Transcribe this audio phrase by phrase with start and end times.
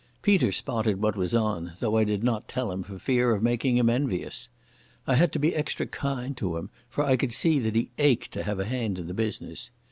[0.23, 3.77] Peter spotted what was on, though I did not tell him for fear of making
[3.77, 4.49] him envious.
[5.05, 8.31] I had to be extra kind to him, for I could see that he ached
[8.33, 9.69] to have a hand in the business.